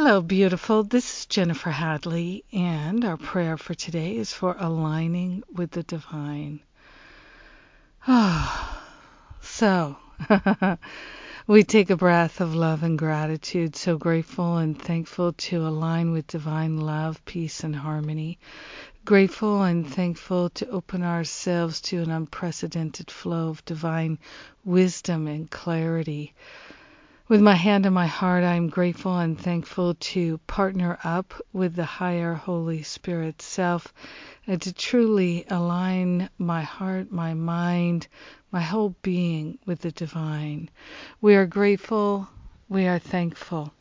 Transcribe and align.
Hello, 0.00 0.20
beautiful. 0.20 0.84
This 0.84 1.18
is 1.18 1.26
Jennifer 1.26 1.72
Hadley, 1.72 2.44
and 2.52 3.04
our 3.04 3.16
prayer 3.16 3.56
for 3.56 3.74
today 3.74 4.16
is 4.16 4.32
for 4.32 4.54
aligning 4.56 5.42
with 5.52 5.72
the 5.72 5.82
divine. 5.82 6.60
Ah, 8.06 8.80
so 9.40 9.96
we 11.48 11.64
take 11.64 11.90
a 11.90 11.96
breath 11.96 12.40
of 12.40 12.54
love 12.54 12.84
and 12.84 12.96
gratitude, 12.96 13.74
so 13.74 13.98
grateful 13.98 14.58
and 14.58 14.80
thankful 14.80 15.32
to 15.32 15.66
align 15.66 16.12
with 16.12 16.28
divine 16.28 16.76
love, 16.76 17.24
peace, 17.24 17.64
and 17.64 17.74
harmony. 17.74 18.38
Grateful 19.04 19.64
and 19.64 19.84
thankful 19.84 20.48
to 20.50 20.68
open 20.68 21.02
ourselves 21.02 21.80
to 21.80 22.00
an 22.00 22.12
unprecedented 22.12 23.10
flow 23.10 23.48
of 23.48 23.64
divine 23.64 24.20
wisdom 24.64 25.26
and 25.26 25.50
clarity. 25.50 26.34
With 27.28 27.42
my 27.42 27.56
hand 27.56 27.84
on 27.84 27.92
my 27.92 28.06
heart, 28.06 28.42
I 28.42 28.54
am 28.54 28.70
grateful 28.70 29.18
and 29.18 29.38
thankful 29.38 29.92
to 29.92 30.38
partner 30.46 30.98
up 31.04 31.34
with 31.52 31.74
the 31.74 31.84
higher 31.84 32.32
Holy 32.32 32.82
Spirit 32.82 33.42
self 33.42 33.92
and 34.46 34.62
to 34.62 34.72
truly 34.72 35.44
align 35.50 36.30
my 36.38 36.62
heart, 36.62 37.12
my 37.12 37.34
mind, 37.34 38.08
my 38.50 38.62
whole 38.62 38.94
being 39.02 39.58
with 39.66 39.82
the 39.82 39.90
divine. 39.90 40.70
We 41.20 41.34
are 41.34 41.44
grateful, 41.44 42.28
we 42.66 42.86
are 42.86 42.98
thankful 42.98 43.74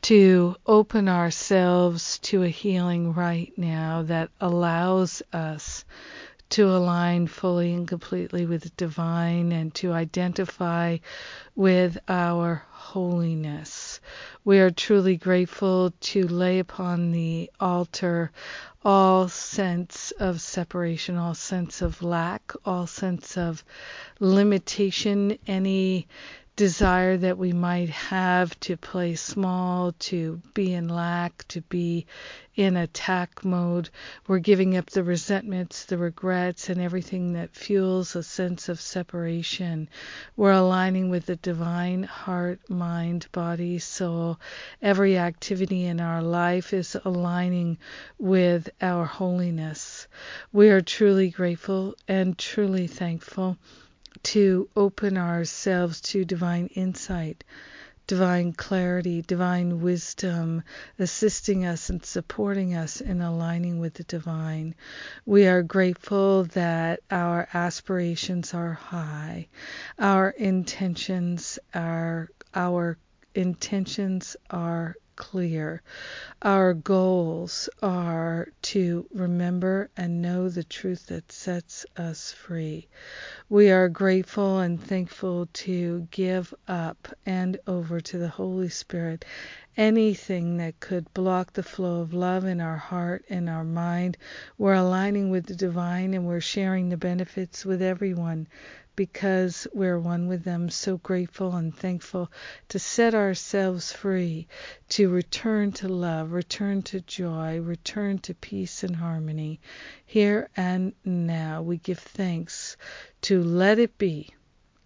to 0.00 0.56
open 0.66 1.10
ourselves 1.10 2.18
to 2.20 2.42
a 2.42 2.48
healing 2.48 3.12
right 3.12 3.52
now 3.58 4.02
that 4.04 4.30
allows 4.40 5.22
us 5.32 5.84
to 6.50 6.68
align 6.68 7.26
fully 7.26 7.74
and 7.74 7.86
completely 7.86 8.46
with 8.46 8.62
the 8.62 8.70
divine 8.70 9.52
and 9.52 9.74
to 9.74 9.92
identify 9.92 10.96
with 11.54 11.98
our 12.08 12.64
holiness. 12.70 14.00
We 14.44 14.58
are 14.60 14.70
truly 14.70 15.16
grateful 15.16 15.92
to 16.00 16.26
lay 16.26 16.58
upon 16.58 17.12
the 17.12 17.50
altar 17.60 18.30
all 18.84 19.28
sense 19.28 20.12
of 20.12 20.40
separation, 20.40 21.16
all 21.16 21.34
sense 21.34 21.82
of 21.82 22.02
lack, 22.02 22.52
all 22.64 22.86
sense 22.86 23.36
of 23.36 23.62
limitation, 24.20 25.36
any 25.46 26.06
desire 26.58 27.16
that 27.16 27.38
we 27.38 27.52
might 27.52 27.88
have 27.88 28.58
to 28.58 28.76
play 28.76 29.14
small, 29.14 29.92
to 29.92 30.42
be 30.54 30.74
in 30.74 30.88
lack, 30.88 31.46
to 31.46 31.60
be 31.60 32.04
in 32.56 32.76
attack 32.76 33.44
mode. 33.44 33.88
We're 34.26 34.40
giving 34.40 34.76
up 34.76 34.90
the 34.90 35.04
resentments, 35.04 35.84
the 35.84 35.98
regrets, 35.98 36.68
and 36.68 36.80
everything 36.80 37.34
that 37.34 37.54
fuels 37.54 38.16
a 38.16 38.24
sense 38.24 38.68
of 38.68 38.80
separation. 38.80 39.88
We're 40.36 40.50
aligning 40.50 41.10
with 41.10 41.26
the 41.26 41.36
divine 41.36 42.02
heart, 42.02 42.58
mind, 42.68 43.28
body, 43.30 43.78
soul. 43.78 44.40
Every 44.82 45.16
activity 45.16 45.84
in 45.84 46.00
our 46.00 46.22
life 46.22 46.72
is 46.72 46.96
aligning 47.04 47.78
with 48.18 48.68
our 48.80 49.04
holiness. 49.04 50.08
We 50.52 50.70
are 50.70 50.80
truly 50.80 51.30
grateful 51.30 51.94
and 52.08 52.36
truly 52.36 52.88
thankful 52.88 53.58
to 54.22 54.68
open 54.76 55.16
ourselves 55.16 56.00
to 56.00 56.24
divine 56.24 56.66
insight, 56.68 57.44
divine 58.06 58.52
clarity, 58.52 59.22
divine 59.22 59.80
wisdom, 59.80 60.62
assisting 60.98 61.66
us 61.66 61.90
and 61.90 62.04
supporting 62.04 62.74
us 62.74 63.00
in 63.00 63.20
aligning 63.20 63.78
with 63.78 63.94
the 63.94 64.04
divine. 64.04 64.74
We 65.26 65.46
are 65.46 65.62
grateful 65.62 66.44
that 66.44 67.00
our 67.10 67.48
aspirations 67.52 68.54
are 68.54 68.72
high, 68.72 69.48
our 69.98 70.30
intentions 70.30 71.58
are 71.74 72.30
our 72.54 72.96
intentions 73.34 74.36
are 74.50 74.96
clear. 75.18 75.82
Our 76.40 76.72
goals 76.72 77.68
are 77.82 78.48
to 78.62 79.06
remember 79.12 79.90
and 79.96 80.22
know 80.22 80.48
the 80.48 80.62
truth 80.62 81.08
that 81.08 81.32
sets 81.32 81.84
us 81.96 82.32
free. 82.32 82.88
We 83.48 83.70
are 83.70 83.88
grateful 83.88 84.60
and 84.60 84.80
thankful 84.80 85.48
to 85.52 86.06
give 86.12 86.54
up 86.68 87.08
and 87.26 87.58
over 87.66 88.00
to 88.00 88.16
the 88.16 88.28
Holy 88.28 88.68
Spirit 88.68 89.24
anything 89.76 90.56
that 90.58 90.78
could 90.80 91.12
block 91.14 91.52
the 91.52 91.62
flow 91.62 92.00
of 92.00 92.14
love 92.14 92.44
in 92.44 92.60
our 92.60 92.76
heart 92.76 93.24
and 93.28 93.48
our 93.48 93.64
mind. 93.64 94.16
We're 94.56 94.74
aligning 94.74 95.30
with 95.30 95.46
the 95.46 95.56
divine 95.56 96.14
and 96.14 96.26
we're 96.26 96.40
sharing 96.40 96.88
the 96.88 96.96
benefits 96.96 97.66
with 97.66 97.82
everyone 97.82 98.46
because 98.98 99.68
we're 99.72 100.00
one 100.00 100.26
with 100.26 100.42
them, 100.42 100.68
so 100.68 100.96
grateful 100.96 101.54
and 101.54 101.72
thankful 101.72 102.28
to 102.68 102.80
set 102.80 103.14
ourselves 103.14 103.92
free, 103.92 104.48
to 104.88 105.08
return 105.08 105.70
to 105.70 105.86
love, 105.86 106.32
return 106.32 106.82
to 106.82 107.00
joy, 107.02 107.60
return 107.60 108.18
to 108.18 108.34
peace 108.34 108.82
and 108.82 108.96
harmony. 108.96 109.60
Here 110.04 110.48
and 110.56 110.94
now 111.04 111.62
we 111.62 111.76
give 111.76 112.00
thanks 112.00 112.76
to 113.20 113.40
let 113.40 113.78
it 113.78 113.96
be, 113.98 114.30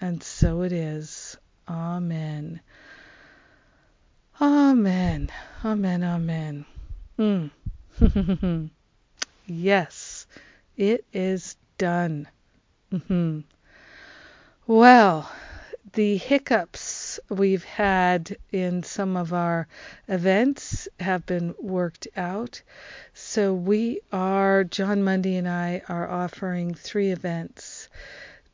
and 0.00 0.22
so 0.22 0.62
it 0.62 0.72
is. 0.72 1.36
Amen. 1.68 2.60
Amen. 4.40 5.30
Amen. 5.62 6.02
Amen. 6.02 6.64
Mm. 7.18 7.50
yes, 9.46 10.26
it 10.78 11.04
is 11.12 11.56
done. 11.76 12.26
Mm-hmm. 12.90 13.40
Well, 14.68 15.32
the 15.94 16.18
hiccups 16.18 17.18
we've 17.30 17.64
had 17.64 18.36
in 18.52 18.82
some 18.82 19.16
of 19.16 19.32
our 19.32 19.66
events 20.08 20.86
have 21.00 21.24
been 21.24 21.54
worked 21.58 22.06
out. 22.14 22.60
So 23.14 23.54
we 23.54 24.02
are, 24.12 24.64
Jon 24.64 25.02
Mundy 25.02 25.36
and 25.36 25.48
I 25.48 25.80
are 25.88 26.06
offering 26.06 26.74
three 26.74 27.12
events 27.12 27.88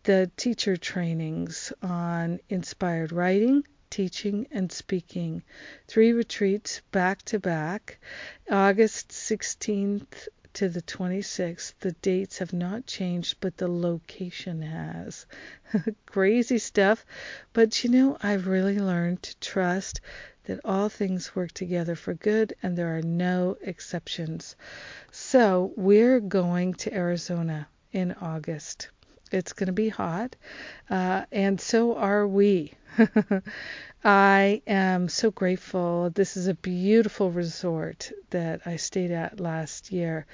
the 0.04 0.30
teacher 0.36 0.76
trainings 0.76 1.72
on 1.82 2.38
inspired 2.48 3.10
writing, 3.10 3.64
teaching, 3.90 4.46
and 4.52 4.70
speaking. 4.70 5.42
Three 5.88 6.12
retreats 6.12 6.80
back 6.92 7.22
to 7.22 7.40
back, 7.40 7.98
August 8.48 9.08
16th 9.08 10.28
to 10.54 10.68
the 10.68 10.82
26th. 10.82 11.74
The 11.80 11.92
dates 11.92 12.38
have 12.38 12.52
not 12.52 12.86
changed, 12.86 13.36
but 13.40 13.56
the 13.56 13.68
location 13.68 14.62
has. 14.62 15.26
Crazy 16.06 16.58
stuff. 16.58 17.04
But 17.52 17.84
you 17.84 17.90
know, 17.90 18.16
I've 18.22 18.46
really 18.46 18.78
learned 18.78 19.22
to 19.24 19.36
trust 19.38 20.00
that 20.44 20.60
all 20.64 20.88
things 20.88 21.34
work 21.34 21.52
together 21.52 21.96
for 21.96 22.14
good 22.14 22.54
and 22.62 22.76
there 22.76 22.96
are 22.96 23.02
no 23.02 23.56
exceptions. 23.62 24.56
So, 25.10 25.72
we're 25.76 26.20
going 26.20 26.74
to 26.74 26.94
Arizona 26.94 27.68
in 27.92 28.12
August. 28.12 28.88
It's 29.32 29.52
going 29.52 29.66
to 29.66 29.72
be 29.72 29.88
hot, 29.88 30.36
uh, 30.90 31.24
and 31.32 31.60
so 31.60 31.96
are 31.96 32.26
we. 32.26 32.72
I 34.04 34.60
am 34.66 35.08
so 35.08 35.30
grateful. 35.30 36.10
This 36.10 36.36
is 36.36 36.46
a 36.46 36.54
beautiful 36.54 37.30
resort 37.30 38.12
that 38.30 38.60
I 38.66 38.76
stayed 38.76 39.10
at 39.10 39.40
last 39.40 39.90
year, 39.90 40.26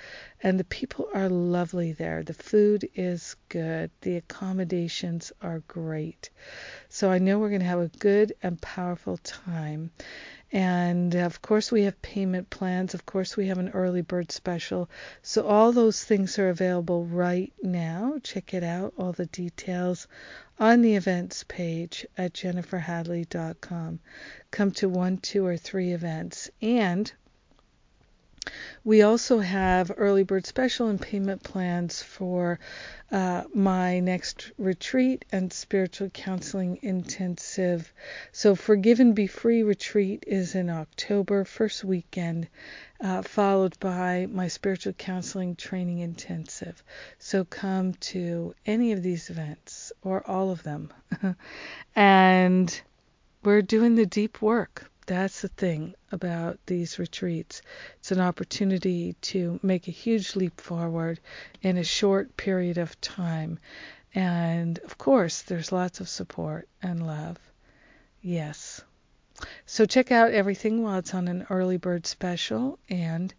and 0.42 0.58
the 0.58 0.64
people 0.64 1.08
are 1.14 1.28
lovely 1.28 1.92
there. 1.92 2.24
The 2.24 2.34
food 2.34 2.88
is 2.96 3.36
good, 3.48 3.92
the 4.00 4.16
accommodations 4.16 5.30
are 5.40 5.60
great. 5.68 6.30
So 6.88 7.10
I 7.12 7.18
know 7.18 7.38
we're 7.38 7.50
going 7.50 7.60
to 7.60 7.66
have 7.66 7.80
a 7.80 7.98
good 7.98 8.34
and 8.42 8.60
powerful 8.60 9.18
time. 9.18 9.92
And 10.52 11.14
of 11.14 11.42
course, 11.42 11.70
we 11.70 11.84
have 11.84 12.02
payment 12.02 12.50
plans. 12.50 12.92
Of 12.92 13.06
course, 13.06 13.36
we 13.36 13.46
have 13.46 13.58
an 13.58 13.68
early 13.68 14.02
bird 14.02 14.32
special. 14.32 14.90
So, 15.22 15.46
all 15.46 15.70
those 15.70 16.02
things 16.02 16.38
are 16.40 16.48
available 16.48 17.04
right 17.04 17.52
now. 17.62 18.18
Check 18.24 18.52
it 18.52 18.64
out, 18.64 18.92
all 18.98 19.12
the 19.12 19.26
details 19.26 20.08
on 20.58 20.82
the 20.82 20.96
events 20.96 21.44
page 21.44 22.04
at 22.18 22.34
jenniferhadley.com. 22.34 24.00
Come 24.50 24.70
to 24.72 24.88
one, 24.88 25.18
two, 25.18 25.46
or 25.46 25.56
three 25.56 25.92
events. 25.92 26.50
And 26.60 27.12
we 28.84 29.02
also 29.02 29.40
have 29.40 29.92
early 29.98 30.22
bird 30.22 30.46
special 30.46 30.88
and 30.88 30.98
payment 30.98 31.42
plans 31.42 32.02
for 32.02 32.58
uh, 33.12 33.44
my 33.52 34.00
next 34.00 34.50
retreat 34.56 35.26
and 35.30 35.52
spiritual 35.52 36.08
counseling 36.08 36.78
intensive. 36.80 37.92
So, 38.32 38.54
Forgive 38.54 39.14
Be 39.14 39.26
Free 39.26 39.62
retreat 39.62 40.24
is 40.26 40.54
in 40.54 40.70
October, 40.70 41.44
first 41.44 41.84
weekend, 41.84 42.48
uh, 43.02 43.20
followed 43.20 43.78
by 43.78 44.26
my 44.30 44.48
spiritual 44.48 44.94
counseling 44.94 45.54
training 45.54 45.98
intensive. 45.98 46.82
So, 47.18 47.44
come 47.44 47.92
to 47.94 48.54
any 48.64 48.92
of 48.92 49.02
these 49.02 49.28
events 49.28 49.92
or 50.02 50.26
all 50.26 50.50
of 50.50 50.62
them. 50.62 50.92
and 51.94 52.80
we're 53.42 53.62
doing 53.62 53.96
the 53.96 54.06
deep 54.06 54.40
work 54.40 54.90
that's 55.06 55.40
the 55.42 55.48
thing 55.48 55.94
about 56.12 56.58
these 56.66 56.98
retreats. 56.98 57.62
It's 57.98 58.12
an 58.12 58.20
opportunity 58.20 59.14
to 59.22 59.58
make 59.62 59.88
a 59.88 59.92
huge 59.92 60.36
leap 60.36 60.60
forward 60.60 61.20
in 61.62 61.76
a 61.76 61.84
short 61.84 62.36
period 62.36 62.78
of 62.78 63.00
time. 63.00 63.58
And 64.14 64.78
of 64.80 64.98
course, 64.98 65.42
there's 65.42 65.72
lots 65.72 66.00
of 66.00 66.08
support 66.08 66.68
and 66.82 67.06
love. 67.06 67.38
Yes. 68.20 68.82
So 69.66 69.86
check 69.86 70.12
out 70.12 70.32
everything 70.32 70.82
while 70.82 70.98
it's 70.98 71.14
on 71.14 71.28
an 71.28 71.46
early 71.48 71.76
bird 71.76 72.06
special 72.06 72.78
and 72.88 73.32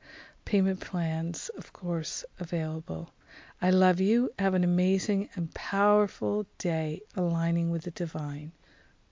payment 0.45 0.79
plans, 0.79 1.49
of 1.57 1.71
course, 1.73 2.25
available. 2.39 3.11
I 3.61 3.69
love 3.69 4.01
you. 4.01 4.31
Have 4.39 4.55
an 4.55 4.63
amazing 4.63 5.29
and 5.35 5.53
powerful 5.53 6.47
day 6.57 7.01
aligning 7.15 7.69
with 7.69 7.83
the 7.83 7.91
divine. 7.91 8.51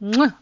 Mwah! 0.02 0.36